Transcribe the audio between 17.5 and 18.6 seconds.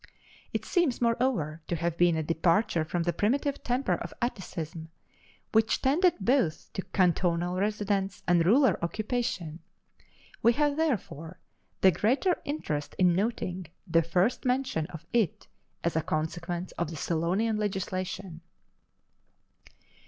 legislation.